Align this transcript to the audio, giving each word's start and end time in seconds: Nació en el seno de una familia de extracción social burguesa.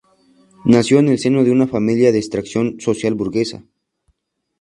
Nació 0.65 0.97
en 0.97 1.09
el 1.09 1.19
seno 1.19 1.43
de 1.43 1.51
una 1.51 1.67
familia 1.67 2.11
de 2.11 2.17
extracción 2.17 2.77
social 2.81 3.13
burguesa. 3.13 3.65